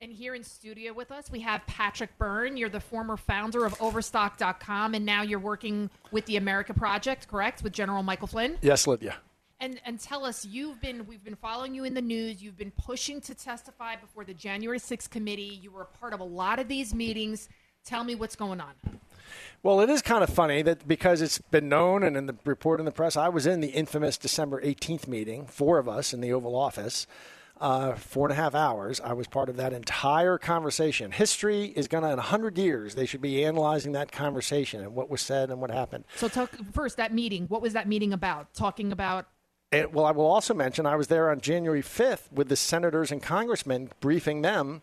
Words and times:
And 0.00 0.12
here 0.12 0.36
in 0.36 0.44
studio 0.44 0.92
with 0.92 1.10
us, 1.10 1.28
we 1.28 1.40
have 1.40 1.66
Patrick 1.66 2.16
Byrne. 2.18 2.56
You're 2.56 2.68
the 2.68 2.78
former 2.78 3.16
founder 3.16 3.64
of 3.64 3.74
Overstock.com, 3.80 4.94
and 4.94 5.04
now 5.04 5.22
you're 5.22 5.40
working 5.40 5.90
with 6.12 6.24
the 6.26 6.36
America 6.36 6.72
Project, 6.72 7.26
correct? 7.26 7.64
With 7.64 7.72
General 7.72 8.04
Michael 8.04 8.28
Flynn. 8.28 8.58
Yes, 8.62 8.86
Lydia. 8.86 9.16
And 9.58 9.80
and 9.84 9.98
tell 9.98 10.24
us, 10.24 10.44
you've 10.44 10.80
been 10.80 11.04
we've 11.08 11.24
been 11.24 11.34
following 11.34 11.74
you 11.74 11.82
in 11.82 11.94
the 11.94 12.02
news. 12.02 12.40
You've 12.40 12.56
been 12.56 12.70
pushing 12.70 13.20
to 13.22 13.34
testify 13.34 13.96
before 13.96 14.24
the 14.24 14.34
January 14.34 14.78
6th 14.78 15.10
committee. 15.10 15.58
You 15.60 15.72
were 15.72 15.82
a 15.82 15.98
part 15.98 16.12
of 16.12 16.20
a 16.20 16.24
lot 16.24 16.60
of 16.60 16.68
these 16.68 16.94
meetings. 16.94 17.48
Tell 17.84 18.04
me 18.04 18.14
what's 18.14 18.36
going 18.36 18.60
on. 18.60 18.74
Well, 19.64 19.80
it 19.80 19.90
is 19.90 20.00
kind 20.00 20.22
of 20.22 20.30
funny 20.30 20.62
that 20.62 20.86
because 20.86 21.20
it's 21.20 21.38
been 21.38 21.68
known 21.68 22.04
and 22.04 22.16
in 22.16 22.26
the 22.26 22.36
report 22.44 22.78
in 22.78 22.86
the 22.86 22.92
press, 22.92 23.16
I 23.16 23.30
was 23.30 23.46
in 23.46 23.60
the 23.60 23.70
infamous 23.70 24.16
December 24.16 24.62
18th 24.62 25.08
meeting, 25.08 25.46
four 25.48 25.78
of 25.78 25.88
us 25.88 26.14
in 26.14 26.20
the 26.20 26.32
Oval 26.32 26.54
Office 26.54 27.08
uh, 27.60 27.94
four 27.94 28.26
and 28.26 28.32
a 28.32 28.36
half 28.36 28.54
hours. 28.54 29.00
I 29.00 29.12
was 29.12 29.26
part 29.26 29.48
of 29.48 29.56
that 29.56 29.72
entire 29.72 30.38
conversation. 30.38 31.10
History 31.10 31.66
is 31.66 31.88
going 31.88 32.04
to, 32.04 32.10
in 32.10 32.16
100 32.16 32.58
years, 32.58 32.94
they 32.94 33.06
should 33.06 33.20
be 33.20 33.44
analyzing 33.44 33.92
that 33.92 34.12
conversation 34.12 34.80
and 34.80 34.94
what 34.94 35.10
was 35.10 35.20
said 35.20 35.50
and 35.50 35.60
what 35.60 35.70
happened. 35.70 36.04
So, 36.16 36.28
talk, 36.28 36.50
first, 36.72 36.96
that 36.96 37.12
meeting. 37.12 37.46
What 37.46 37.62
was 37.62 37.72
that 37.72 37.88
meeting 37.88 38.12
about? 38.12 38.54
Talking 38.54 38.92
about. 38.92 39.26
It, 39.70 39.92
well, 39.92 40.06
I 40.06 40.12
will 40.12 40.26
also 40.26 40.54
mention 40.54 40.86
I 40.86 40.96
was 40.96 41.08
there 41.08 41.30
on 41.30 41.40
January 41.40 41.82
5th 41.82 42.32
with 42.32 42.48
the 42.48 42.56
senators 42.56 43.12
and 43.12 43.22
congressmen 43.22 43.90
briefing 44.00 44.42
them 44.42 44.80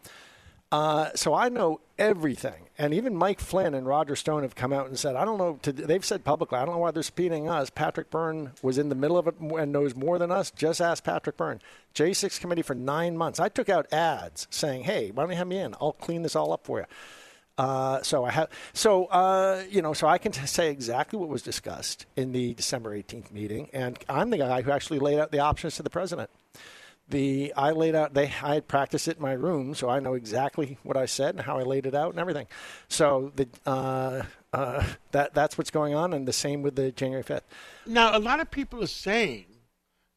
uh, 0.75 1.09
so 1.15 1.33
I 1.33 1.47
know 1.47 1.79
everything. 1.97 2.67
And 2.77 2.93
even 2.93 3.15
Mike 3.15 3.39
Flynn 3.39 3.73
and 3.73 3.87
Roger 3.87 4.17
Stone 4.17 4.41
have 4.41 4.55
come 4.55 4.73
out 4.73 4.87
and 4.87 4.99
said, 4.99 5.15
I 5.15 5.23
don't 5.23 5.37
know, 5.37 5.57
they've 5.63 6.03
said 6.03 6.25
publicly, 6.25 6.57
I 6.57 6.65
don't 6.65 6.75
know 6.75 6.79
why 6.79 6.91
they're 6.91 7.01
subpoenaing 7.01 7.49
us. 7.49 7.69
Patrick 7.69 8.09
Byrne 8.09 8.51
was 8.61 8.77
in 8.77 8.89
the 8.89 8.95
middle 8.95 9.17
of 9.17 9.25
it 9.27 9.39
and 9.39 9.71
knows 9.71 9.95
more 9.95 10.19
than 10.19 10.33
us. 10.33 10.51
Just 10.51 10.81
ask 10.81 11.01
Patrick 11.01 11.37
Byrne. 11.37 11.61
J6 11.93 12.41
committee 12.41 12.61
for 12.61 12.75
nine 12.75 13.15
months. 13.15 13.39
I 13.39 13.47
took 13.47 13.69
out 13.69 13.91
ads 13.93 14.47
saying, 14.49 14.83
hey, 14.83 15.11
why 15.11 15.23
don't 15.23 15.31
you 15.31 15.37
have 15.37 15.47
me 15.47 15.59
in? 15.59 15.75
I'll 15.79 15.93
clean 15.93 16.23
this 16.23 16.35
all 16.35 16.51
up 16.51 16.65
for 16.65 16.79
you. 16.79 16.85
Uh, 17.57 18.01
so 18.03 18.25
I 18.25 18.31
have, 18.31 18.49
so 18.73 19.05
uh, 19.05 19.63
you 19.69 19.81
know, 19.81 19.93
so 19.93 20.07
I 20.07 20.17
can 20.17 20.33
t- 20.33 20.45
say 20.45 20.69
exactly 20.71 21.17
what 21.17 21.29
was 21.29 21.41
discussed 21.41 22.05
in 22.17 22.33
the 22.33 22.53
December 22.53 22.97
18th 22.97 23.31
meeting, 23.31 23.69
and 23.71 23.97
I'm 24.09 24.29
the 24.29 24.39
guy 24.39 24.61
who 24.61 24.71
actually 24.71 24.99
laid 24.99 25.19
out 25.19 25.31
the 25.31 25.39
options 25.39 25.77
to 25.77 25.83
the 25.83 25.89
president 25.89 26.29
the 27.09 27.53
I 27.55 27.71
laid 27.71 27.95
out 27.95 28.13
they 28.13 28.33
I 28.41 28.55
had 28.55 28.67
practiced 28.67 29.07
it 29.07 29.17
in 29.17 29.21
my 29.21 29.33
room, 29.33 29.75
so 29.75 29.89
I 29.89 29.99
know 29.99 30.13
exactly 30.13 30.77
what 30.83 30.97
I 30.97 31.05
said 31.05 31.35
and 31.35 31.41
how 31.43 31.57
I 31.57 31.63
laid 31.63 31.85
it 31.85 31.95
out 31.95 32.11
and 32.11 32.19
everything. 32.19 32.47
So 32.87 33.31
the 33.35 33.47
uh, 33.65 34.23
uh, 34.53 34.85
that 35.11 35.33
that's 35.33 35.57
what's 35.57 35.71
going 35.71 35.93
on, 35.93 36.13
and 36.13 36.27
the 36.27 36.33
same 36.33 36.61
with 36.61 36.75
the 36.75 36.91
January 36.91 37.23
fifth. 37.23 37.45
Now, 37.85 38.17
a 38.17 38.19
lot 38.19 38.39
of 38.39 38.49
people 38.49 38.83
are 38.83 38.87
saying 38.87 39.45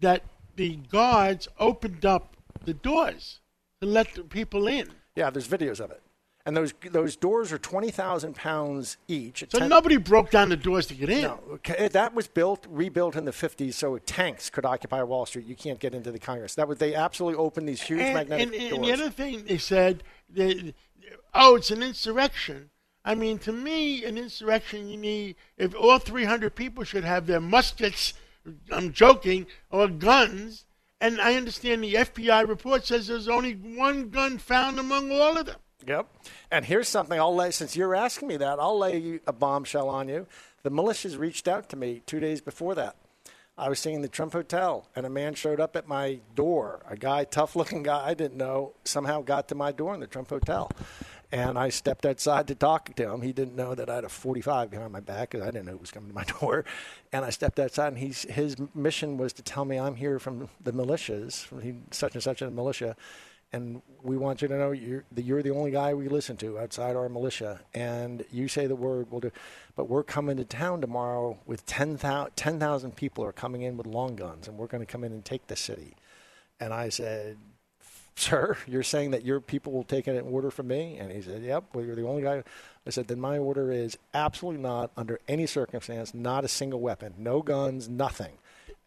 that 0.00 0.22
the 0.56 0.76
guards 0.76 1.48
opened 1.58 2.06
up 2.06 2.36
the 2.64 2.74
doors 2.74 3.40
to 3.80 3.86
let 3.86 4.14
the 4.14 4.24
people 4.24 4.66
in. 4.66 4.88
Yeah, 5.14 5.30
there's 5.30 5.48
videos 5.48 5.80
of 5.80 5.90
it 5.90 6.02
and 6.48 6.56
those 6.56 6.72
those 6.90 7.14
doors 7.14 7.52
are 7.52 7.58
twenty 7.58 7.90
thousand 7.90 8.34
pounds 8.34 8.96
each. 9.06 9.44
So 9.50 9.58
10, 9.58 9.68
nobody 9.68 9.98
broke 9.98 10.30
down 10.30 10.48
the 10.48 10.56
doors 10.56 10.86
to 10.86 10.94
get 10.94 11.10
in. 11.10 11.20
No, 11.24 11.58
eh, 11.66 11.88
that 11.88 12.14
was 12.14 12.26
built, 12.26 12.66
rebuilt 12.70 13.16
in 13.16 13.26
the 13.26 13.32
fifties, 13.32 13.76
so 13.76 13.98
tanks 13.98 14.48
could 14.48 14.64
occupy 14.64 15.02
Wall 15.02 15.26
Street. 15.26 15.44
You 15.44 15.54
can't 15.54 15.78
get 15.78 15.94
into 15.94 16.10
the 16.10 16.18
Congress. 16.18 16.54
That 16.54 16.66
was 16.66 16.78
they 16.78 16.94
absolutely 16.94 17.38
opened 17.38 17.68
these 17.68 17.82
huge 17.82 18.00
and, 18.00 18.14
magnetic 18.14 18.46
and, 18.46 18.54
and 18.54 18.70
doors. 18.70 18.72
And 18.72 18.84
the 18.84 18.92
other 18.94 19.10
thing 19.10 19.44
they 19.44 19.58
said, 19.58 20.02
they, 20.30 20.72
oh, 21.34 21.56
it's 21.56 21.70
an 21.70 21.82
insurrection. 21.82 22.70
I 23.04 23.14
mean, 23.14 23.38
to 23.40 23.52
me, 23.52 24.06
an 24.06 24.16
insurrection, 24.16 24.88
you 24.88 24.96
need 24.96 25.36
if 25.58 25.74
all 25.74 25.98
three 25.98 26.24
hundred 26.24 26.54
people 26.54 26.82
should 26.82 27.04
have 27.04 27.26
their 27.26 27.40
muskets. 27.40 28.14
I'm 28.72 28.94
joking, 28.94 29.46
or 29.70 29.86
guns. 29.86 30.64
And 30.98 31.20
I 31.20 31.34
understand 31.34 31.84
the 31.84 31.92
FBI 31.92 32.48
report 32.48 32.86
says 32.86 33.06
there's 33.06 33.28
only 33.28 33.52
one 33.52 34.08
gun 34.08 34.38
found 34.38 34.78
among 34.78 35.12
all 35.12 35.36
of 35.36 35.44
them. 35.44 35.56
Yep. 35.86 36.06
And 36.50 36.64
here's 36.64 36.88
something 36.88 37.18
I'll 37.18 37.34
lay, 37.34 37.50
since 37.50 37.76
you're 37.76 37.94
asking 37.94 38.28
me 38.28 38.36
that, 38.38 38.58
I'll 38.58 38.78
lay 38.78 39.20
a 39.26 39.32
bombshell 39.32 39.88
on 39.88 40.08
you. 40.08 40.26
The 40.62 40.70
militias 40.70 41.18
reached 41.18 41.46
out 41.46 41.68
to 41.70 41.76
me 41.76 42.02
two 42.04 42.20
days 42.20 42.40
before 42.40 42.74
that. 42.74 42.96
I 43.56 43.68
was 43.68 43.80
staying 43.80 43.96
in 43.96 44.02
the 44.02 44.08
Trump 44.08 44.32
Hotel, 44.34 44.86
and 44.94 45.04
a 45.04 45.10
man 45.10 45.34
showed 45.34 45.58
up 45.60 45.74
at 45.74 45.88
my 45.88 46.20
door. 46.36 46.80
A 46.88 46.96
guy, 46.96 47.24
tough 47.24 47.56
looking 47.56 47.82
guy 47.82 48.06
I 48.06 48.14
didn't 48.14 48.36
know, 48.36 48.74
somehow 48.84 49.20
got 49.22 49.48
to 49.48 49.54
my 49.54 49.72
door 49.72 49.94
in 49.94 50.00
the 50.00 50.06
Trump 50.06 50.30
Hotel. 50.30 50.70
And 51.30 51.58
I 51.58 51.68
stepped 51.68 52.06
outside 52.06 52.46
to 52.48 52.54
talk 52.54 52.94
to 52.94 53.12
him. 53.12 53.20
He 53.20 53.32
didn't 53.32 53.54
know 53.54 53.74
that 53.74 53.90
I 53.90 53.96
had 53.96 54.04
a 54.04 54.08
45 54.08 54.70
behind 54.70 54.92
my 54.92 55.00
back 55.00 55.30
because 55.30 55.46
I 55.46 55.50
didn't 55.50 55.66
know 55.66 55.72
who 55.72 55.78
was 55.78 55.90
coming 55.90 56.08
to 56.08 56.14
my 56.14 56.24
door. 56.40 56.64
And 57.12 57.24
I 57.24 57.30
stepped 57.30 57.58
outside, 57.58 57.88
and 57.88 57.98
he's, 57.98 58.22
his 58.22 58.56
mission 58.74 59.16
was 59.16 59.32
to 59.34 59.42
tell 59.42 59.64
me 59.64 59.78
I'm 59.78 59.96
here 59.96 60.18
from 60.18 60.48
the 60.62 60.72
militias, 60.72 61.44
from 61.44 61.82
such 61.90 62.14
and 62.14 62.22
such 62.22 62.42
a 62.42 62.50
militia, 62.50 62.96
and 63.52 63.80
we 64.02 64.16
want 64.16 64.42
you 64.42 64.48
to 64.48 64.58
know 64.58 64.72
you're 64.72 65.04
the, 65.10 65.22
you're 65.22 65.42
the 65.42 65.50
only 65.50 65.70
guy 65.70 65.94
we 65.94 66.08
listen 66.08 66.36
to 66.38 66.58
outside 66.58 66.96
our 66.96 67.08
militia. 67.08 67.60
And 67.72 68.24
you 68.30 68.48
say 68.48 68.66
the 68.66 68.76
word, 68.76 69.10
we'll 69.10 69.20
do. 69.20 69.30
But 69.74 69.88
we're 69.88 70.02
coming 70.02 70.36
to 70.36 70.44
town 70.44 70.80
tomorrow 70.80 71.38
with 71.46 71.64
10,000 71.64 72.32
10, 72.36 72.90
people 72.92 73.24
are 73.24 73.32
coming 73.32 73.62
in 73.62 73.76
with 73.76 73.86
long 73.86 74.16
guns, 74.16 74.48
and 74.48 74.58
we're 74.58 74.66
going 74.66 74.84
to 74.84 74.90
come 74.90 75.02
in 75.02 75.12
and 75.12 75.24
take 75.24 75.46
the 75.46 75.56
city. 75.56 75.94
And 76.60 76.74
I 76.74 76.90
said, 76.90 77.38
Sir, 78.16 78.56
you're 78.66 78.82
saying 78.82 79.12
that 79.12 79.24
your 79.24 79.40
people 79.40 79.72
will 79.72 79.84
take 79.84 80.08
an 80.08 80.18
order 80.18 80.50
from 80.50 80.68
me? 80.68 80.98
And 80.98 81.12
he 81.12 81.22
said, 81.22 81.42
Yep, 81.42 81.64
well, 81.72 81.84
you're 81.84 81.94
the 81.94 82.06
only 82.06 82.22
guy. 82.22 82.42
I 82.86 82.90
said, 82.90 83.06
Then 83.06 83.20
my 83.20 83.38
order 83.38 83.70
is 83.70 83.96
absolutely 84.12 84.60
not, 84.60 84.90
under 84.96 85.20
any 85.28 85.46
circumstance, 85.46 86.12
not 86.12 86.44
a 86.44 86.48
single 86.48 86.80
weapon, 86.80 87.14
no 87.16 87.42
guns, 87.42 87.88
nothing. 87.88 88.38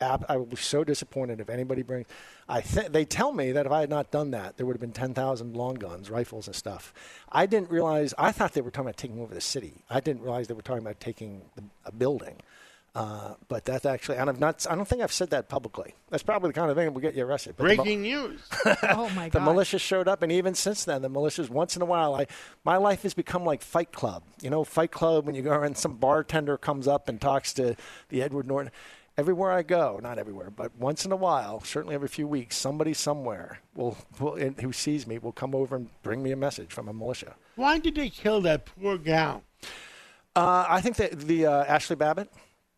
I 0.01 0.37
will 0.37 0.45
be 0.45 0.55
so 0.55 0.83
disappointed 0.83 1.39
if 1.39 1.49
anybody 1.49 1.83
brings. 1.83 2.07
I 2.49 2.61
th- 2.61 2.91
they 2.91 3.05
tell 3.05 3.31
me 3.31 3.51
that 3.51 3.65
if 3.65 3.71
I 3.71 3.81
had 3.81 3.89
not 3.89 4.11
done 4.11 4.31
that, 4.31 4.57
there 4.57 4.65
would 4.65 4.75
have 4.75 4.81
been 4.81 4.91
10,000 4.91 5.55
long 5.55 5.75
guns, 5.75 6.09
rifles, 6.09 6.47
and 6.47 6.55
stuff. 6.55 6.93
I 7.31 7.45
didn't 7.45 7.69
realize. 7.69 8.13
I 8.17 8.31
thought 8.31 8.53
they 8.53 8.61
were 8.61 8.71
talking 8.71 8.87
about 8.87 8.97
taking 8.97 9.21
over 9.21 9.33
the 9.33 9.41
city. 9.41 9.83
I 9.89 9.99
didn't 9.99 10.23
realize 10.23 10.47
they 10.47 10.53
were 10.53 10.61
talking 10.61 10.83
about 10.83 10.99
taking 10.99 11.43
the, 11.55 11.63
a 11.85 11.91
building. 11.91 12.35
Uh, 12.93 13.35
but 13.47 13.63
that's 13.63 13.85
actually, 13.85 14.17
and 14.17 14.29
I've 14.29 14.39
not. 14.41 14.65
I 14.69 14.75
don't 14.75 14.85
think 14.85 15.01
I've 15.01 15.13
said 15.13 15.29
that 15.29 15.47
publicly. 15.47 15.95
That's 16.09 16.23
probably 16.23 16.49
the 16.49 16.55
kind 16.55 16.69
of 16.69 16.75
thing 16.75 16.87
that 16.87 16.91
will 16.91 16.99
get 16.99 17.15
you 17.15 17.23
arrested. 17.23 17.55
But 17.55 17.63
Breaking 17.63 18.01
the, 18.01 18.09
news! 18.09 18.41
oh 18.83 19.09
my 19.15 19.29
god! 19.29 19.31
The 19.31 19.39
militia 19.39 19.79
showed 19.79 20.09
up, 20.09 20.23
and 20.23 20.29
even 20.29 20.55
since 20.55 20.83
then, 20.83 21.01
the 21.01 21.09
militias 21.09 21.49
once 21.49 21.77
in 21.77 21.81
a 21.81 21.85
while. 21.85 22.15
I, 22.15 22.27
my 22.65 22.75
life 22.75 23.03
has 23.03 23.13
become 23.13 23.45
like 23.45 23.61
Fight 23.61 23.93
Club. 23.93 24.23
You 24.41 24.49
know, 24.49 24.65
Fight 24.65 24.91
Club 24.91 25.25
when 25.25 25.35
you 25.35 25.41
go 25.41 25.61
and 25.61 25.77
some 25.77 25.95
bartender 25.95 26.57
comes 26.57 26.85
up 26.85 27.07
and 27.07 27.21
talks 27.21 27.53
to 27.53 27.77
the 28.09 28.21
Edward 28.21 28.45
Norton 28.45 28.71
everywhere 29.17 29.51
I 29.51 29.63
go, 29.63 29.99
not 30.01 30.17
everywhere, 30.17 30.49
but 30.49 30.75
once 30.77 31.05
in 31.05 31.11
a 31.11 31.15
while, 31.15 31.61
certainly 31.61 31.95
every 31.95 32.07
few 32.07 32.27
weeks, 32.27 32.57
somebody 32.57 32.93
somewhere 32.93 33.59
will, 33.75 33.97
will 34.19 34.37
who 34.37 34.71
sees 34.71 35.05
me 35.05 35.17
will 35.17 35.31
come 35.31 35.53
over 35.53 35.75
and 35.75 35.89
bring 36.03 36.23
me 36.23 36.31
a 36.31 36.35
message 36.35 36.71
from 36.71 36.87
a 36.87 36.93
militia. 36.93 37.35
Why 37.55 37.77
did 37.77 37.95
they 37.95 38.09
kill 38.09 38.41
that 38.41 38.65
poor 38.65 38.97
gal? 38.97 39.43
Uh, 40.35 40.65
I 40.67 40.81
think 40.81 40.95
that 40.97 41.19
the 41.19 41.45
uh, 41.45 41.65
Ashli 41.65 41.97
Babbitt. 41.97 42.31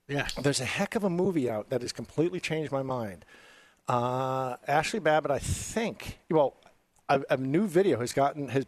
Yes. 0.07 0.33
There's 0.33 0.59
a 0.59 0.66
heck 0.66 0.95
of 0.95 1.03
a 1.03 1.09
movie 1.09 1.49
out 1.49 1.69
that 1.69 1.81
has 1.81 1.91
completely 1.93 2.39
changed 2.39 2.72
my 2.72 2.83
mind. 2.83 3.25
Uh, 3.88 4.57
Ashli 4.67 5.01
Babbitt, 5.01 5.31
I 5.31 5.39
think. 5.39 6.19
Well, 6.29 6.55
a, 7.09 7.22
a 7.29 7.38
new 7.38 7.67
video 7.67 7.99
has 7.99 8.11
gotten 8.11 8.49
has 8.49 8.66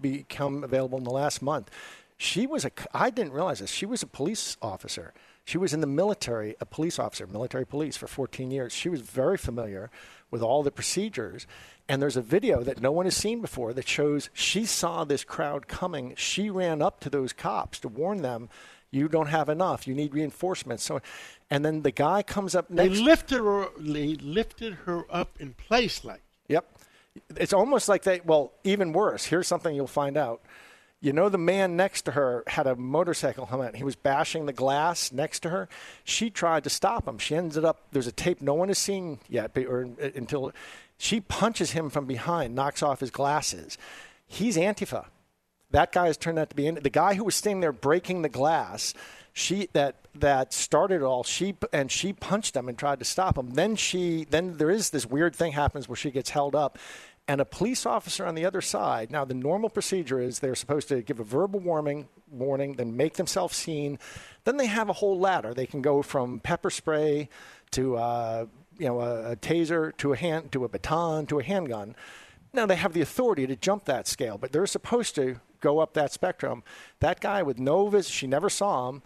become 0.00 0.64
available 0.64 0.98
in 0.98 1.04
the 1.04 1.10
last 1.10 1.42
month. 1.42 1.70
She 2.16 2.46
was 2.46 2.64
a. 2.64 2.70
I 2.92 3.10
didn't 3.10 3.32
realize 3.32 3.60
this. 3.60 3.70
She 3.70 3.86
was 3.86 4.02
a 4.02 4.06
police 4.06 4.56
officer 4.62 5.12
she 5.44 5.58
was 5.58 5.74
in 5.74 5.80
the 5.80 5.86
military, 5.86 6.54
a 6.60 6.66
police 6.66 6.98
officer, 6.98 7.26
military 7.26 7.66
police 7.66 7.96
for 7.96 8.06
14 8.06 8.50
years. 8.50 8.72
She 8.72 8.88
was 8.88 9.00
very 9.00 9.36
familiar 9.36 9.90
with 10.30 10.42
all 10.42 10.62
the 10.62 10.70
procedures. 10.70 11.46
And 11.88 12.00
there's 12.00 12.16
a 12.16 12.22
video 12.22 12.62
that 12.62 12.80
no 12.80 12.92
one 12.92 13.06
has 13.06 13.16
seen 13.16 13.40
before 13.40 13.72
that 13.74 13.88
shows 13.88 14.30
she 14.32 14.64
saw 14.64 15.04
this 15.04 15.24
crowd 15.24 15.66
coming. 15.66 16.14
She 16.16 16.48
ran 16.48 16.80
up 16.80 17.00
to 17.00 17.10
those 17.10 17.32
cops 17.32 17.80
to 17.80 17.88
warn 17.88 18.22
them, 18.22 18.48
"You 18.90 19.08
don't 19.08 19.26
have 19.26 19.48
enough. 19.48 19.86
You 19.86 19.94
need 19.94 20.14
reinforcements." 20.14 20.84
So, 20.84 21.00
and 21.50 21.64
then 21.64 21.82
the 21.82 21.90
guy 21.90 22.22
comes 22.22 22.54
up 22.54 22.70
next. 22.70 22.94
They 22.94 23.02
lifted 23.02 23.38
her. 23.38 23.68
They 23.78 24.14
lifted 24.14 24.74
her 24.86 25.04
up 25.10 25.36
in 25.40 25.54
place, 25.54 26.04
like. 26.04 26.22
Yep. 26.48 26.64
It's 27.36 27.52
almost 27.52 27.88
like 27.88 28.04
they. 28.04 28.20
Well, 28.24 28.52
even 28.62 28.92
worse. 28.92 29.24
Here's 29.24 29.48
something 29.48 29.74
you'll 29.74 29.86
find 29.86 30.16
out. 30.16 30.40
You 31.02 31.12
know, 31.12 31.28
the 31.28 31.36
man 31.36 31.76
next 31.76 32.02
to 32.02 32.12
her 32.12 32.44
had 32.46 32.68
a 32.68 32.76
motorcycle 32.76 33.46
helmet. 33.46 33.74
He 33.74 33.82
was 33.82 33.96
bashing 33.96 34.46
the 34.46 34.52
glass 34.52 35.10
next 35.10 35.40
to 35.40 35.50
her. 35.50 35.68
She 36.04 36.30
tried 36.30 36.62
to 36.62 36.70
stop 36.70 37.08
him. 37.08 37.18
She 37.18 37.34
ended 37.34 37.64
up, 37.64 37.88
there's 37.90 38.06
a 38.06 38.12
tape 38.12 38.40
no 38.40 38.54
one 38.54 38.68
has 38.68 38.78
seen 38.78 39.18
yet, 39.28 39.50
or 39.58 39.88
uh, 40.00 40.10
until 40.14 40.52
she 40.96 41.20
punches 41.20 41.72
him 41.72 41.90
from 41.90 42.06
behind, 42.06 42.54
knocks 42.54 42.84
off 42.84 43.00
his 43.00 43.10
glasses. 43.10 43.76
He's 44.28 44.56
Antifa. 44.56 45.06
That 45.72 45.90
guy 45.90 46.06
has 46.06 46.16
turned 46.16 46.38
out 46.38 46.50
to 46.50 46.56
be 46.56 46.70
the 46.70 46.88
guy 46.88 47.14
who 47.14 47.24
was 47.24 47.34
standing 47.34 47.60
there 47.60 47.72
breaking 47.72 48.22
the 48.22 48.28
glass. 48.28 48.94
She 49.32 49.68
that 49.72 49.96
that 50.14 50.52
started 50.52 50.96
it 50.96 51.02
all. 51.02 51.24
She 51.24 51.56
and 51.72 51.90
she 51.90 52.12
punched 52.12 52.54
him 52.54 52.68
and 52.68 52.78
tried 52.78 52.98
to 52.98 53.04
stop 53.06 53.38
him. 53.38 53.52
Then 53.52 53.76
she 53.76 54.26
then 54.28 54.58
there 54.58 54.70
is 54.70 54.90
this 54.90 55.06
weird 55.06 55.34
thing 55.34 55.52
happens 55.52 55.88
where 55.88 55.96
she 55.96 56.10
gets 56.10 56.30
held 56.30 56.54
up, 56.54 56.78
and 57.28 57.40
a 57.40 57.44
police 57.44 57.86
officer 57.86 58.26
on 58.26 58.34
the 58.34 58.44
other 58.44 58.60
side. 58.60 59.10
Now, 59.10 59.24
the 59.24 59.34
normal 59.34 59.70
procedure 59.70 60.20
is 60.20 60.40
they're 60.40 60.54
supposed 60.54 60.88
to 60.88 61.02
give 61.02 61.20
a 61.20 61.24
verbal 61.24 61.60
warning, 61.60 62.08
warning, 62.30 62.74
then 62.74 62.96
make 62.96 63.14
themselves 63.14 63.56
seen. 63.56 63.98
Then 64.44 64.56
they 64.56 64.66
have 64.66 64.88
a 64.88 64.94
whole 64.94 65.18
ladder. 65.18 65.54
They 65.54 65.66
can 65.66 65.82
go 65.82 66.02
from 66.02 66.40
pepper 66.40 66.70
spray 66.70 67.28
to 67.72 67.96
uh, 67.96 68.46
you 68.78 68.86
know 68.86 69.00
a, 69.00 69.32
a 69.32 69.36
taser 69.36 69.96
to 69.98 70.12
a 70.12 70.16
hand 70.16 70.52
to 70.52 70.64
a 70.64 70.68
baton 70.68 71.26
to 71.26 71.38
a 71.38 71.42
handgun. 71.42 71.94
Now 72.52 72.66
they 72.66 72.76
have 72.76 72.92
the 72.92 73.00
authority 73.00 73.46
to 73.46 73.56
jump 73.56 73.84
that 73.86 74.06
scale, 74.06 74.38
but 74.38 74.52
they're 74.52 74.66
supposed 74.66 75.14
to 75.14 75.40
go 75.60 75.78
up 75.78 75.94
that 75.94 76.12
spectrum. 76.12 76.62
That 77.00 77.20
guy 77.20 77.42
with 77.42 77.58
no 77.58 77.88
visit, 77.88 78.12
she 78.12 78.26
never 78.26 78.50
saw 78.50 78.88
him, 78.88 79.02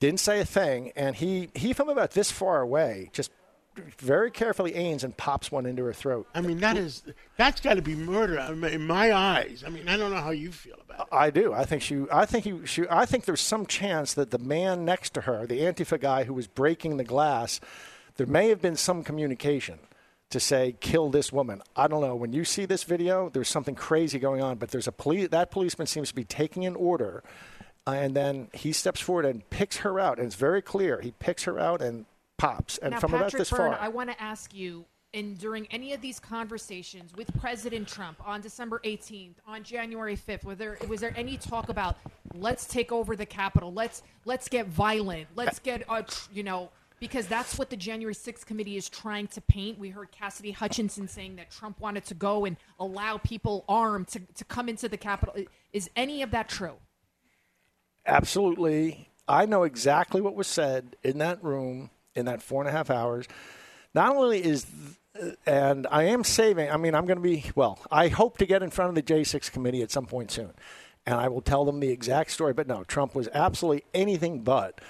didn't 0.00 0.20
say 0.20 0.40
a 0.40 0.44
thing, 0.44 0.92
and 0.96 1.14
he 1.16 1.50
he 1.54 1.72
from 1.72 1.88
about 1.88 2.12
this 2.12 2.30
far 2.30 2.60
away 2.60 3.10
just 3.12 3.30
very 3.98 4.30
carefully 4.30 4.74
aims 4.74 5.04
and 5.04 5.16
pops 5.16 5.52
one 5.52 5.66
into 5.66 5.84
her 5.84 5.92
throat. 5.92 6.26
I 6.34 6.40
mean, 6.40 6.58
that 6.60 6.76
is 6.76 7.02
that's 7.36 7.60
got 7.60 7.74
to 7.74 7.82
be 7.82 7.94
murder 7.94 8.38
in 8.38 8.86
my 8.86 9.12
eyes. 9.12 9.62
I 9.66 9.70
mean, 9.70 9.88
I 9.88 9.96
don't 9.96 10.10
know 10.10 10.20
how 10.20 10.30
you 10.30 10.52
feel 10.52 10.76
about 10.80 11.08
it. 11.08 11.14
I 11.14 11.30
do. 11.30 11.52
I 11.52 11.64
think 11.64 11.82
she. 11.82 12.04
I 12.12 12.26
think 12.26 12.44
he. 12.44 12.66
She, 12.66 12.84
I 12.90 13.06
think 13.06 13.24
there's 13.24 13.40
some 13.40 13.66
chance 13.66 14.14
that 14.14 14.30
the 14.30 14.38
man 14.38 14.84
next 14.84 15.14
to 15.14 15.22
her, 15.22 15.46
the 15.46 15.60
Antifa 15.60 16.00
guy 16.00 16.24
who 16.24 16.34
was 16.34 16.46
breaking 16.46 16.96
the 16.96 17.04
glass, 17.04 17.60
there 18.16 18.26
may 18.26 18.48
have 18.48 18.60
been 18.60 18.76
some 18.76 19.02
communication 19.02 19.78
to 20.30 20.40
say 20.40 20.76
kill 20.80 21.10
this 21.10 21.32
woman. 21.32 21.62
I 21.76 21.86
don't 21.88 22.00
know. 22.00 22.14
When 22.14 22.32
you 22.32 22.44
see 22.44 22.64
this 22.64 22.84
video, 22.84 23.30
there's 23.30 23.48
something 23.48 23.74
crazy 23.74 24.18
going 24.18 24.42
on. 24.42 24.58
But 24.58 24.70
there's 24.70 24.88
a 24.88 24.92
police. 24.92 25.28
That 25.28 25.50
policeman 25.50 25.86
seems 25.86 26.08
to 26.08 26.14
be 26.14 26.24
taking 26.24 26.64
an 26.66 26.76
order, 26.76 27.22
uh, 27.86 27.92
and 27.92 28.14
then 28.14 28.48
he 28.52 28.72
steps 28.72 29.00
forward 29.00 29.26
and 29.26 29.48
picks 29.50 29.78
her 29.78 30.00
out. 30.00 30.18
And 30.18 30.26
it's 30.26 30.36
very 30.36 30.62
clear. 30.62 31.00
He 31.00 31.12
picks 31.12 31.44
her 31.44 31.58
out 31.58 31.80
and 31.80 32.06
pops. 32.40 32.78
And 32.78 32.92
now, 32.92 33.00
from 33.00 33.12
Patrick 33.12 33.34
about 33.34 33.38
this 33.38 33.50
Byrne, 33.50 33.72
far, 33.72 33.80
I 33.80 33.88
want 33.88 34.10
to 34.10 34.20
ask 34.20 34.54
you. 34.54 34.84
And 35.12 35.36
during 35.36 35.66
any 35.72 35.92
of 35.92 36.00
these 36.00 36.20
conversations 36.20 37.12
with 37.16 37.36
President 37.40 37.88
Trump 37.88 38.18
on 38.24 38.40
December 38.40 38.80
18th, 38.84 39.34
on 39.44 39.64
January 39.64 40.16
5th, 40.16 40.44
was 40.44 40.56
there 40.56 40.78
was 40.88 41.00
there 41.00 41.12
any 41.16 41.36
talk 41.36 41.68
about 41.68 41.96
let's 42.32 42.64
take 42.64 42.92
over 42.92 43.16
the 43.16 43.26
Capitol, 43.26 43.72
let's 43.72 44.04
let's 44.24 44.48
get 44.48 44.68
violent, 44.68 45.26
let's 45.34 45.58
get 45.58 45.82
uh, 45.88 46.02
tr- 46.02 46.28
you 46.32 46.44
know 46.44 46.70
because 47.00 47.26
that's 47.26 47.58
what 47.58 47.70
the 47.70 47.76
January 47.76 48.14
6th 48.14 48.46
committee 48.46 48.76
is 48.76 48.88
trying 48.88 49.26
to 49.28 49.40
paint. 49.40 49.78
We 49.78 49.88
heard 49.88 50.12
Cassidy 50.12 50.52
Hutchinson 50.52 51.08
saying 51.08 51.36
that 51.36 51.50
Trump 51.50 51.80
wanted 51.80 52.04
to 52.04 52.14
go 52.14 52.44
and 52.44 52.56
allow 52.78 53.16
people 53.16 53.64
armed 53.68 54.08
to, 54.08 54.20
to 54.20 54.44
come 54.44 54.68
into 54.68 54.88
the 54.88 54.98
Capitol. 54.98 55.34
Is 55.72 55.90
any 55.96 56.22
of 56.22 56.30
that 56.30 56.48
true? 56.48 56.74
absolutely. 58.06 59.08
I 59.28 59.46
know 59.46 59.62
exactly 59.62 60.20
what 60.20 60.34
was 60.34 60.46
said 60.46 60.96
in 61.02 61.18
that 61.18 61.42
room 61.42 61.90
in 62.14 62.26
that 62.26 62.42
four 62.42 62.62
and 62.62 62.68
a 62.68 62.72
half 62.72 62.90
hours. 62.90 63.26
Not 63.94 64.14
only 64.14 64.44
is, 64.44 64.66
and 65.46 65.86
I 65.90 66.04
am 66.04 66.24
saving, 66.24 66.70
I 66.70 66.76
mean, 66.76 66.94
I'm 66.94 67.06
going 67.06 67.18
to 67.18 67.22
be, 67.22 67.50
well, 67.54 67.78
I 67.90 68.08
hope 68.08 68.38
to 68.38 68.46
get 68.46 68.62
in 68.62 68.70
front 68.70 68.90
of 68.90 68.94
the 68.94 69.02
J6 69.02 69.50
committee 69.50 69.82
at 69.82 69.90
some 69.90 70.06
point 70.06 70.30
soon. 70.30 70.52
And 71.06 71.16
I 71.16 71.28
will 71.28 71.40
tell 71.40 71.64
them 71.64 71.80
the 71.80 71.90
exact 71.90 72.30
story. 72.30 72.52
But 72.52 72.68
no, 72.68 72.84
Trump 72.84 73.14
was 73.14 73.28
absolutely 73.32 73.84
anything 73.94 74.40
but. 74.40 74.80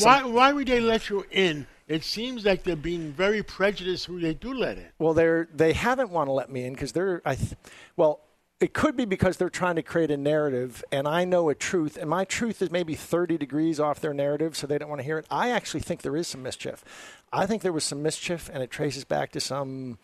Why 0.00 0.22
why 0.22 0.52
would 0.52 0.68
they 0.68 0.80
let 0.80 1.10
you 1.10 1.24
in? 1.30 1.66
It 1.88 2.04
seems 2.04 2.44
like 2.44 2.62
they're 2.62 2.76
being 2.76 3.12
very 3.12 3.42
prejudiced 3.42 4.06
who 4.06 4.20
they 4.20 4.34
do 4.34 4.54
let 4.54 4.78
in. 4.78 4.86
Well, 4.98 5.14
they're 5.14 5.48
they 5.54 5.72
haven't 5.72 6.10
want 6.10 6.28
to 6.28 6.32
let 6.32 6.50
me 6.50 6.64
in 6.64 6.72
because 6.72 6.92
they're 6.92 7.20
I, 7.24 7.34
th- 7.34 7.54
well, 7.96 8.20
it 8.60 8.74
could 8.74 8.96
be 8.96 9.04
because 9.04 9.36
they're 9.36 9.50
trying 9.50 9.76
to 9.76 9.82
create 9.82 10.10
a 10.10 10.16
narrative, 10.16 10.84
and 10.90 11.06
I 11.06 11.24
know 11.24 11.48
a 11.48 11.54
truth, 11.54 11.96
and 11.96 12.10
my 12.10 12.24
truth 12.24 12.60
is 12.60 12.70
maybe 12.70 12.94
thirty 12.94 13.38
degrees 13.38 13.78
off 13.78 14.00
their 14.00 14.14
narrative, 14.14 14.56
so 14.56 14.66
they 14.66 14.78
don't 14.78 14.88
want 14.88 14.98
to 14.98 15.04
hear 15.04 15.18
it. 15.18 15.26
I 15.30 15.50
actually 15.50 15.80
think 15.80 16.02
there 16.02 16.16
is 16.16 16.26
some 16.26 16.42
mischief. 16.42 16.84
I 17.32 17.46
think 17.46 17.62
there 17.62 17.72
was 17.72 17.84
some 17.84 18.02
mischief, 18.02 18.50
and 18.52 18.62
it 18.62 18.70
traces 18.70 19.04
back 19.04 19.30
to 19.32 19.40
some 19.40 19.98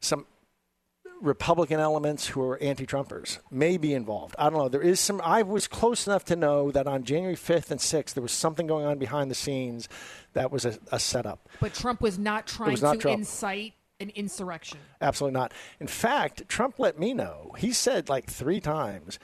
some 0.00 0.26
Republican 1.20 1.78
elements 1.78 2.26
who 2.26 2.42
are 2.42 2.60
anti-Trumpers 2.60 3.38
may 3.52 3.76
be 3.76 3.94
involved. 3.94 4.34
I 4.36 4.50
don't 4.50 4.58
know. 4.58 4.68
There 4.68 4.82
is 4.82 4.98
some. 4.98 5.20
I 5.24 5.42
was 5.42 5.68
close 5.68 6.08
enough 6.08 6.24
to 6.24 6.34
know 6.34 6.72
that 6.72 6.88
on 6.88 7.04
January 7.04 7.36
fifth 7.36 7.70
and 7.70 7.80
sixth, 7.80 8.16
there 8.16 8.22
was 8.22 8.32
something 8.32 8.66
going 8.66 8.84
on 8.84 8.98
behind 8.98 9.30
the 9.30 9.36
scenes 9.36 9.88
that 10.32 10.50
was 10.50 10.64
a, 10.64 10.76
a 10.90 10.98
setup. 10.98 11.48
But 11.60 11.74
Trump 11.74 12.00
was 12.00 12.18
not 12.18 12.48
trying 12.48 12.72
was 12.72 12.82
not 12.82 12.94
to 12.94 12.98
Trump. 12.98 13.18
incite 13.18 13.74
an 14.02 14.10
insurrection. 14.10 14.78
Absolutely 15.00 15.38
not. 15.38 15.52
In 15.80 15.86
fact, 15.86 16.48
Trump 16.48 16.78
let 16.78 16.98
me 16.98 17.14
know. 17.14 17.54
He 17.58 17.72
said 17.72 18.08
like 18.08 18.28
three 18.28 18.60
times 18.60 19.18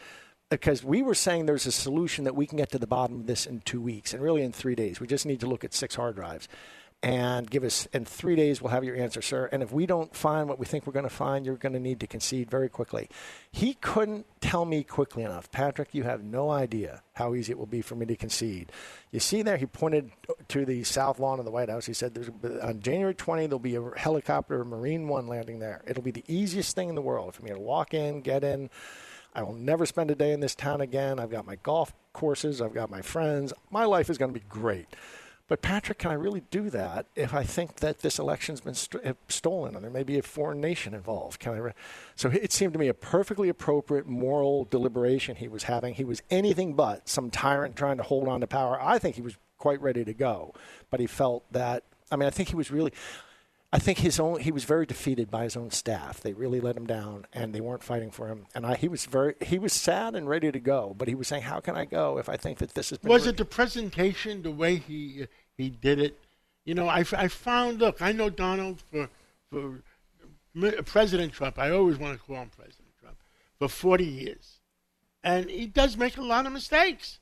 because 0.51 0.83
we 0.83 1.03
were 1.03 1.15
saying 1.15 1.47
there's 1.47 1.67
a 1.67 1.73
solution 1.73 2.25
that 2.25 2.35
we 2.35 2.47
can 2.47 2.57
get 2.57 2.71
to 2.71 2.79
the 2.79 2.87
bottom 2.87 3.21
of 3.21 3.27
this 3.27 3.45
in 3.45 3.61
two 3.61 3.83
weeks 3.83 4.15
and 4.15 4.23
really 4.23 4.43
in 4.43 4.53
three 4.53 4.75
days. 4.75 5.01
We 5.01 5.07
just 5.07 5.27
need 5.27 5.41
to 5.41 5.47
look 5.47 5.65
at 5.65 5.75
six 5.75 5.95
hard 5.95 6.17
drives 6.17 6.49
and 7.03 7.49
give 7.49 7.63
us 7.63 7.87
in 7.93 8.05
three 8.05 8.35
days 8.35 8.61
we'll 8.61 8.73
have 8.73 8.83
your 8.83 8.97
answer 8.97 9.23
sir 9.23 9.49
and 9.53 9.63
if 9.63 9.71
we 9.71 9.87
don't 9.87 10.17
find 10.17 10.49
what 10.49 10.59
we 10.59 10.67
think 10.67 10.85
we're 10.85 10.93
going 10.93 11.05
to 11.05 11.09
find 11.09 11.47
you're 11.47 11.57
going 11.57 11.73
to 11.73 11.79
need 11.79 12.01
to 12.01 12.09
concede 12.09 12.51
very 12.51 12.69
quickly 12.69 13.09
he 13.53 13.75
couldn't 13.75 14.27
tell 14.41 14.65
me 14.65 14.83
quickly 14.83 15.23
enough 15.23 15.51
patrick 15.53 15.95
you 15.95 16.03
have 16.03 16.25
no 16.25 16.51
idea 16.51 17.03
how 17.15 17.35
easy 17.35 17.53
it 17.53 17.59
will 17.59 17.67
be 17.67 17.81
for 17.81 17.95
me 17.95 18.05
to 18.05 18.17
concede 18.17 18.73
you 19.13 19.21
see 19.21 19.43
there 19.43 19.57
he 19.57 19.67
pointed 19.67 20.11
to 20.49 20.65
the 20.65 20.83
south 20.83 21.21
lawn 21.21 21.39
of 21.39 21.45
the 21.45 21.53
white 21.53 21.69
house 21.69 21.87
he 21.87 21.93
said 21.93 22.19
on 22.63 22.81
january 22.81 23.15
20 23.15 23.47
there'll 23.47 23.61
be 23.61 23.77
a 23.77 23.91
helicopter 23.97 24.65
marine 24.65 25.07
one 25.07 25.29
landing 25.29 25.61
there 25.61 25.83
it'll 25.87 26.03
be 26.03 26.11
the 26.11 26.25
easiest 26.27 26.75
thing 26.75 26.89
in 26.89 26.97
the 26.97 27.03
world 27.03 27.33
for 27.33 27.45
me 27.45 27.51
to 27.51 27.61
walk 27.61 27.95
in 27.95 28.21
get 28.21 28.43
in 28.43 28.69
I 29.35 29.43
will 29.43 29.55
never 29.55 29.87
spend 29.87 30.11
a 30.11 30.17
day 30.17 30.33
in 30.33 30.41
this 30.41 30.57
town 30.57 30.81
again. 30.81 31.21
I've 31.21 31.31
got 31.31 31.47
my 31.47 31.57
golf 31.57 31.93
courses. 32.13 32.61
I've 32.61 32.75
got 32.75 32.91
my 32.91 33.03
friends. 33.03 33.53
My 33.71 33.85
life 33.85 34.11
is 34.11 34.19
going 34.19 34.33
to 34.33 34.41
be 34.41 34.45
great. 34.49 34.89
But 35.49 35.63
Patrick, 35.63 35.99
can 35.99 36.11
I 36.11 36.15
really 36.15 36.43
do 36.51 36.69
that 36.71 37.07
if 37.17 37.33
I 37.33 37.43
think 37.43 37.77
that 37.77 38.01
this 38.01 38.19
election's 38.19 38.61
been 38.61 38.75
st- 38.75 39.05
uh, 39.05 39.15
stolen 39.29 39.75
and 39.75 39.83
there 39.83 39.91
may 39.91 40.03
be 40.03 40.19
a 40.19 40.23
foreign 40.23 40.61
nation 40.61 40.93
involved? 40.93 41.41
Can 41.41 41.55
I? 41.55 41.57
Re- 41.57 41.73
so 42.15 42.29
it 42.29 42.53
seemed 42.53 42.75
to 42.75 42.79
me 42.79 42.89
a 42.89 42.95
perfectly 42.95 43.49
appropriate 43.49 44.07
moral 44.07 44.67
deliberation 44.67 45.37
he 45.37 45.49
was 45.49 45.63
having. 45.65 45.95
He 45.95 46.05
was 46.05 46.23
anything 46.31 46.75
but 46.75 47.09
some 47.09 47.31
tyrant 47.31 47.77
trying 47.77 47.97
to 47.97 48.03
hold 48.03 48.29
on 48.29 48.43
to 48.43 48.47
power. 48.47 48.79
I 48.81 48.99
think 48.99 49.17
he 49.17 49.23
was 49.23 49.39
quite 49.57 49.81
ready 49.81 50.05
to 50.05 50.13
go, 50.13 50.55
but 50.91 51.01
he 51.01 51.07
felt 51.07 51.51
that. 51.53 51.83
I 52.13 52.17
mean, 52.17 52.27
I 52.27 52.31
think 52.31 52.51
he 52.51 52.57
was 52.57 52.71
really. 52.71 52.93
I 53.71 53.79
think 53.79 53.99
his 53.99 54.19
own 54.19 54.41
he 54.41 54.51
was 54.51 54.65
very 54.65 54.87
defeated 54.87 55.31
by 55.31 55.45
his 55.45 55.57
own 55.57 55.71
staff. 55.71 56.21
They 56.21 56.33
really 56.33 56.61
let 56.61 56.77
him 56.77 56.87
down, 56.87 57.27
and 57.35 57.55
they 57.55 57.61
weren't 57.61 57.83
fighting 57.83 58.11
for 58.11 58.29
him. 58.29 58.47
And 58.55 58.65
I, 58.65 58.77
he 58.77 58.89
was 58.89 59.05
very 59.05 59.35
he 59.43 59.59
was 59.59 59.75
sad 59.75 60.15
and 60.15 60.27
ready 60.27 60.51
to 60.51 60.61
go, 60.61 60.95
but 60.97 61.07
he 61.07 61.15
was 61.15 61.29
saying, 61.29 61.43
"How 61.43 61.61
can 61.61 61.77
I 61.77 61.85
go 61.85 62.17
if 62.17 62.31
I 62.31 62.37
think 62.39 62.59
that 62.59 62.75
this 62.75 62.93
is?" 62.93 62.99
Was 63.03 63.27
it 63.27 63.37
the 63.37 63.45
presentation, 63.45 64.43
the 64.43 64.51
way 64.51 64.77
he 64.77 65.27
he 65.57 65.69
did 65.69 65.99
it? 65.99 66.19
You 66.65 66.75
know, 66.75 66.89
I, 66.89 67.05
I 67.13 67.29
found. 67.29 67.79
Look, 67.81 68.01
I 68.01 68.13
know 68.13 68.31
Donald 68.31 68.81
for 68.91 69.11
for 69.51 69.83
President 70.85 71.35
Trump. 71.35 71.59
I 71.59 71.71
always 71.71 71.99
want 71.99 72.19
to 72.19 72.27
call 72.27 72.37
him 72.37 72.51
President 72.57 72.89
Trump 73.01 73.19
for 73.59 73.69
forty 73.69 74.07
years, 74.07 74.61
and 75.23 75.51
he 75.51 75.67
does 75.67 75.97
make 75.97 76.17
a 76.17 76.23
lot 76.23 76.47
of 76.47 76.53
mistakes. 76.53 77.19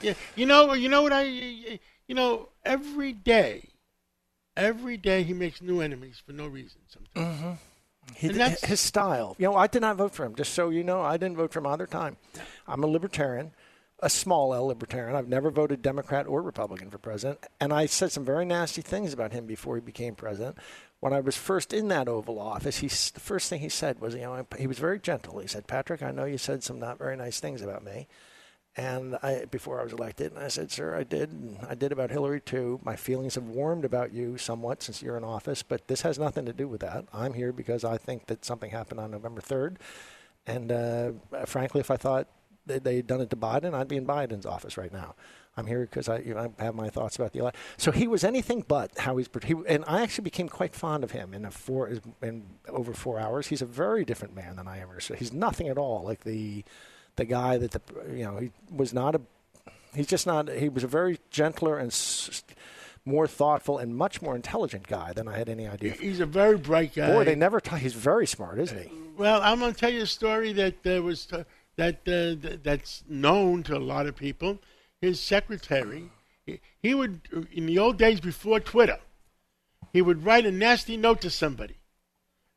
Yeah, 0.00 0.14
you 0.34 0.46
know, 0.46 0.72
you 0.72 0.88
know 0.88 1.02
what 1.02 1.12
I, 1.12 1.24
you 1.24 2.14
know, 2.14 2.48
every 2.64 3.12
day, 3.12 3.68
every 4.56 4.96
day 4.96 5.22
he 5.22 5.32
makes 5.34 5.60
new 5.62 5.80
enemies 5.80 6.22
for 6.24 6.32
no 6.32 6.46
reason. 6.46 6.80
Sometimes. 6.88 7.36
Mm-hmm. 7.40 7.52
He, 8.14 8.28
And 8.28 8.36
that's- 8.40 8.64
his 8.64 8.80
style. 8.80 9.34
You 9.38 9.46
know, 9.46 9.56
I 9.56 9.66
did 9.66 9.80
not 9.82 9.96
vote 9.96 10.12
for 10.14 10.24
him. 10.24 10.34
Just 10.34 10.52
so 10.54 10.68
you 10.70 10.84
know, 10.84 11.00
I 11.00 11.16
didn't 11.16 11.36
vote 11.36 11.52
for 11.52 11.60
him 11.60 11.66
either 11.66 11.86
time. 11.86 12.16
I'm 12.68 12.82
a 12.84 12.86
libertarian, 12.86 13.52
a 14.00 14.10
small 14.10 14.52
L 14.54 14.66
libertarian. 14.66 15.16
I've 15.16 15.28
never 15.28 15.50
voted 15.50 15.80
Democrat 15.80 16.26
or 16.26 16.42
Republican 16.42 16.90
for 16.90 16.98
president, 16.98 17.40
and 17.60 17.72
I 17.72 17.86
said 17.86 18.12
some 18.12 18.24
very 18.24 18.44
nasty 18.44 18.82
things 18.82 19.12
about 19.14 19.32
him 19.32 19.46
before 19.46 19.76
he 19.76 19.80
became 19.80 20.14
president. 20.14 20.58
When 21.00 21.12
I 21.14 21.20
was 21.20 21.36
first 21.36 21.72
in 21.72 21.88
that 21.88 22.08
Oval 22.08 22.38
Office, 22.38 22.78
he 22.78 22.88
the 22.88 23.20
first 23.20 23.48
thing 23.50 23.60
he 23.60 23.68
said 23.70 24.00
was, 24.00 24.14
you 24.14 24.20
know, 24.22 24.46
he 24.58 24.66
was 24.66 24.78
very 24.78 24.98
gentle. 24.98 25.38
He 25.38 25.48
said, 25.48 25.66
"Patrick, 25.66 26.02
I 26.02 26.10
know 26.10 26.24
you 26.24 26.38
said 26.38 26.62
some 26.62 26.78
not 26.78 26.98
very 26.98 27.16
nice 27.16 27.40
things 27.40 27.62
about 27.62 27.84
me." 27.84 28.06
And 28.76 29.16
I, 29.22 29.44
before 29.48 29.80
I 29.80 29.84
was 29.84 29.92
elected, 29.92 30.32
and 30.32 30.42
I 30.42 30.48
said, 30.48 30.72
"Sir, 30.72 30.96
I 30.96 31.04
did. 31.04 31.58
I 31.68 31.76
did 31.76 31.92
about 31.92 32.10
Hillary 32.10 32.40
too. 32.40 32.80
My 32.82 32.96
feelings 32.96 33.36
have 33.36 33.44
warmed 33.44 33.84
about 33.84 34.12
you 34.12 34.36
somewhat 34.36 34.82
since 34.82 35.00
you're 35.00 35.16
in 35.16 35.22
office, 35.22 35.62
but 35.62 35.86
this 35.86 36.02
has 36.02 36.18
nothing 36.18 36.44
to 36.46 36.52
do 36.52 36.66
with 36.66 36.80
that. 36.80 37.04
I'm 37.12 37.34
here 37.34 37.52
because 37.52 37.84
I 37.84 37.98
think 37.98 38.26
that 38.26 38.44
something 38.44 38.70
happened 38.70 38.98
on 38.98 39.12
November 39.12 39.40
3rd, 39.40 39.76
and 40.46 40.72
uh, 40.72 41.12
frankly, 41.46 41.80
if 41.80 41.90
I 41.90 41.96
thought 41.96 42.26
that 42.66 42.82
they 42.82 42.96
had 42.96 43.06
done 43.06 43.20
it 43.20 43.30
to 43.30 43.36
Biden, 43.36 43.74
I'd 43.74 43.88
be 43.88 43.96
in 43.96 44.06
Biden's 44.06 44.46
office 44.46 44.76
right 44.76 44.92
now. 44.92 45.14
I'm 45.56 45.66
here 45.66 45.82
because 45.82 46.08
I, 46.08 46.18
you 46.18 46.34
know, 46.34 46.52
I 46.58 46.64
have 46.64 46.74
my 46.74 46.88
thoughts 46.88 47.16
about 47.16 47.32
the 47.32 47.38
election. 47.40 47.60
So 47.76 47.92
he 47.92 48.08
was 48.08 48.24
anything 48.24 48.64
but 48.66 48.98
how 48.98 49.16
he's. 49.16 49.28
He, 49.44 49.54
and 49.68 49.84
I 49.86 50.02
actually 50.02 50.24
became 50.24 50.48
quite 50.48 50.74
fond 50.74 51.04
of 51.04 51.12
him 51.12 51.32
in 51.32 51.44
a 51.44 51.50
four 51.50 51.92
in 52.22 52.44
over 52.68 52.92
four 52.92 53.20
hours. 53.20 53.46
He's 53.46 53.62
a 53.62 53.66
very 53.66 54.04
different 54.04 54.34
man 54.34 54.56
than 54.56 54.66
I 54.66 54.80
ever 54.80 54.98
saw. 54.98 55.14
He's 55.14 55.32
nothing 55.32 55.68
at 55.68 55.78
all 55.78 56.02
like 56.02 56.24
the 56.24 56.64
the 57.16 57.24
guy 57.24 57.58
that 57.58 57.70
the 57.72 57.80
you 58.10 58.24
know 58.24 58.36
he 58.38 58.50
was 58.74 58.92
not 58.92 59.14
a. 59.14 59.20
He's 59.94 60.06
just 60.08 60.26
not. 60.26 60.48
He 60.48 60.68
was 60.68 60.82
a 60.84 60.88
very 60.88 61.18
gentler 61.30 61.78
and 61.78 61.88
s- 61.92 62.42
more 63.04 63.26
thoughtful 63.28 63.78
and 63.78 63.94
much 63.96 64.20
more 64.22 64.34
intelligent 64.34 64.86
guy 64.88 65.12
than 65.12 65.28
I 65.28 65.36
had 65.38 65.48
any 65.48 65.68
idea. 65.68 65.92
He's 65.92 66.20
a 66.20 66.26
very 66.26 66.56
bright 66.56 66.94
guy. 66.94 67.12
Boy, 67.12 67.24
they 67.24 67.34
never. 67.36 67.60
T- 67.60 67.76
he's 67.76 67.94
very 67.94 68.26
smart, 68.26 68.58
isn't 68.58 68.78
he? 68.82 68.90
Well, 69.16 69.40
I'm 69.42 69.60
going 69.60 69.72
to 69.72 69.78
tell 69.78 69.92
you 69.92 70.02
a 70.02 70.06
story 70.06 70.52
that 70.54 70.84
uh, 70.86 71.00
was 71.02 71.28
uh, 71.32 71.44
that 71.76 71.96
uh, 72.08 72.34
th- 72.42 72.60
that's 72.62 73.04
known 73.08 73.62
to 73.64 73.76
a 73.76 73.78
lot 73.78 74.06
of 74.06 74.16
people. 74.16 74.58
His 75.00 75.20
secretary, 75.20 76.10
he, 76.46 76.60
he 76.80 76.94
would 76.94 77.20
in 77.52 77.66
the 77.66 77.78
old 77.78 77.98
days 77.98 78.20
before 78.20 78.58
Twitter, 78.58 78.98
he 79.92 80.02
would 80.02 80.24
write 80.24 80.46
a 80.46 80.50
nasty 80.50 80.96
note 80.96 81.20
to 81.20 81.30
somebody, 81.30 81.76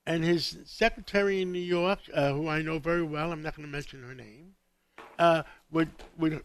and 0.08 0.24
his 0.24 0.58
secretary 0.64 1.42
in 1.42 1.52
New 1.52 1.60
York, 1.60 2.00
uh, 2.14 2.32
who 2.32 2.48
I 2.48 2.62
know 2.62 2.80
very 2.80 3.04
well, 3.04 3.34
I'm 3.34 3.44
not 3.44 3.56
going 3.58 3.68
to 3.68 3.72
mention 3.72 4.02
her 4.04 4.16
name, 4.16 4.56
uh, 5.20 5.44
would 5.70 5.90
would 6.18 6.44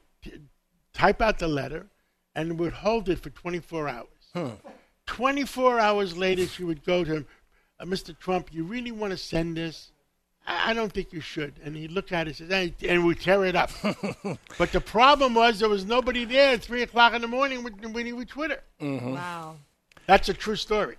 type 0.93 1.23
out 1.23 1.39
the 1.39 1.47
letter 1.49 1.87
and 2.35 2.59
would 2.59 2.73
hold 2.73 3.09
it 3.09 3.21
for 3.21 3.31
24 3.31 3.89
hours. 3.89 4.59
24 5.07 5.79
hours 5.79 6.17
later, 6.17 6.47
she 6.47 6.65
would 6.65 6.85
go 6.85 7.05
to 7.05 7.13
him, 7.17 7.27
uh, 7.79 7.85
Mr. 7.85 8.19
Trump, 8.19 8.53
you 8.53 8.65
really 8.65 8.91
want 8.91 9.13
to 9.13 9.17
send 9.17 9.57
this? 9.57 9.93
I 10.45 10.71
I 10.71 10.75
don't 10.75 10.93
think 10.93 11.13
you 11.13 11.21
should. 11.21 11.55
And 11.63 11.77
he 11.77 11.87
looked 11.87 12.11
at 12.11 12.27
it 12.27 12.41
and 12.41 12.51
says, 12.51 12.75
hey, 12.81 12.89
and 12.89 13.07
we 13.07 13.15
tear 13.15 13.45
it 13.45 13.55
up. 13.55 13.71
but 14.59 14.73
the 14.73 14.81
problem 14.81 15.35
was 15.35 15.61
there 15.61 15.69
was 15.69 15.85
nobody 15.85 16.25
there 16.25 16.55
at 16.55 16.63
3 16.63 16.83
o'clock 16.83 17.15
in 17.15 17.23
the 17.23 17.29
morning 17.29 17.63
when, 17.63 17.93
when 17.93 18.07
he 18.07 18.13
would 18.13 18.29
Twitter. 18.29 18.61
Wow. 18.81 19.57
That's 20.07 20.29
a 20.29 20.35
true 20.35 20.57
story. 20.57 20.97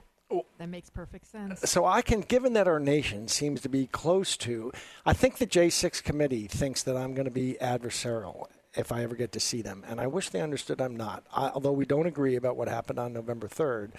That 0.58 0.70
makes 0.70 0.90
perfect 0.90 1.28
sense. 1.28 1.62
So 1.70 1.86
I 1.86 2.02
can, 2.02 2.22
given 2.22 2.54
that 2.54 2.68
our 2.68 2.80
nation 2.80 3.28
seems 3.28 3.62
to 3.62 3.70
be 3.70 3.88
close 3.88 4.38
to, 4.38 4.72
I 5.06 5.14
think 5.14 5.38
the 5.38 5.48
J6 5.48 6.04
committee 6.04 6.48
thinks 6.48 6.84
that 6.84 6.96
I'm 6.98 7.14
going 7.14 7.26
to 7.26 7.32
be 7.32 7.58
adversarial 7.62 8.48
if 8.76 8.92
I 8.92 9.04
ever 9.04 9.16
get 9.16 9.32
to 9.34 9.40
see 9.40 9.62
them, 9.62 9.84
and 9.88 10.02
I 10.02 10.08
wish 10.08 10.30
they 10.30 10.42
understood 10.42 10.82
I'm 10.82 10.96
not. 10.96 11.24
I, 11.32 11.50
although 11.50 11.72
we 11.72 11.86
don't 11.86 12.08
agree 12.08 12.36
about 12.36 12.58
what 12.58 12.68
happened 12.68 12.98
on 12.98 13.14
November 13.14 13.48
3rd, 13.48 13.92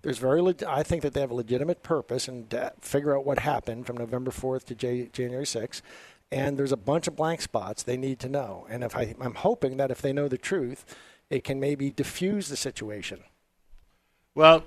there's 0.00 0.18
very, 0.18 0.40
leg- 0.40 0.64
I 0.64 0.82
think 0.82 1.02
that 1.02 1.12
they 1.12 1.20
have 1.20 1.30
a 1.30 1.34
legitimate 1.34 1.82
purpose 1.82 2.28
and 2.28 2.48
to 2.50 2.72
figure 2.80 3.16
out 3.16 3.26
what 3.26 3.40
happened 3.40 3.86
from 3.86 3.96
November 3.96 4.30
4th 4.30 4.64
to 4.64 4.74
J- 4.74 5.10
January 5.12 5.44
6th. 5.44 5.82
And 6.30 6.58
there's 6.58 6.72
a 6.72 6.78
bunch 6.78 7.06
of 7.08 7.14
blank 7.14 7.42
spots 7.42 7.82
they 7.82 7.98
need 7.98 8.18
to 8.20 8.28
know. 8.28 8.66
And 8.70 8.82
if 8.82 8.96
I, 8.96 9.14
I'm 9.20 9.34
hoping 9.34 9.76
that 9.76 9.90
if 9.90 10.00
they 10.00 10.14
know 10.14 10.28
the 10.28 10.38
truth, 10.38 10.86
it 11.28 11.44
can 11.44 11.60
maybe 11.60 11.90
diffuse 11.90 12.48
the 12.48 12.56
situation. 12.56 13.20
Well, 14.34 14.64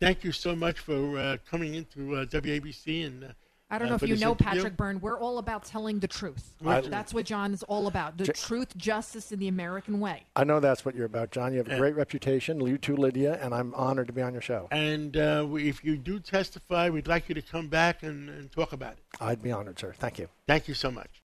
thank 0.00 0.24
you 0.24 0.32
so 0.32 0.54
much 0.56 0.78
for 0.80 1.18
uh, 1.18 1.36
coming 1.50 1.74
into 1.74 2.14
uh, 2.16 2.24
WABC. 2.26 3.06
And 3.06 3.24
uh, 3.24 3.28
I 3.70 3.78
don't 3.78 3.86
uh, 3.86 3.90
know 3.90 3.94
if 3.96 4.02
you 4.02 4.16
know 4.16 4.32
interview. 4.32 4.46
Patrick 4.52 4.76
Byrne. 4.76 5.00
We're 5.00 5.18
all 5.18 5.38
about 5.38 5.64
telling 5.64 5.98
the 5.98 6.06
truth. 6.08 6.54
I- 6.64 6.80
That's 6.82 7.12
what 7.14 7.24
John 7.24 7.52
is 7.52 7.62
all 7.64 7.86
about. 7.86 8.18
The 8.18 8.24
J- 8.24 8.32
truth, 8.32 8.76
justice, 8.76 9.32
and 9.32 9.40
the 9.40 9.48
American 9.48 10.00
way. 10.00 10.24
I 10.36 10.44
know 10.44 10.60
that's 10.60 10.84
what 10.84 10.94
you're 10.94 11.06
about, 11.06 11.30
John. 11.30 11.52
You 11.52 11.58
have 11.58 11.68
a 11.68 11.72
Yeah. 11.72 11.78
great 11.78 11.96
reputation. 11.96 12.60
You 12.60 12.78
too, 12.78 12.96
Lydia, 12.96 13.38
and 13.42 13.54
I'm 13.54 13.74
honored 13.74 14.06
to 14.08 14.12
be 14.12 14.22
on 14.22 14.32
your 14.32 14.42
show. 14.42 14.68
And 14.70 15.16
uh, 15.16 15.46
we, 15.48 15.68
if 15.68 15.82
you 15.84 15.96
do 15.96 16.20
testify, 16.20 16.90
we'd 16.90 17.08
like 17.08 17.28
you 17.28 17.34
to 17.34 17.42
come 17.42 17.68
back 17.68 18.02
and, 18.02 18.28
and 18.28 18.52
talk 18.52 18.72
about 18.72 18.92
it. 18.94 18.98
I'd 19.20 19.42
be 19.42 19.50
honored, 19.50 19.78
sir. 19.78 19.94
Thank 19.98 20.18
you. 20.18 20.28
Thank 20.46 20.68
you 20.68 20.74
so 20.74 20.90
much. 20.90 21.22